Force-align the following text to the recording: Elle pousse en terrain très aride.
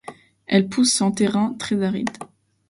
Elle 0.47 0.67
pousse 0.67 0.99
en 1.01 1.11
terrain 1.11 1.53
très 1.59 1.79
aride. 1.85 2.09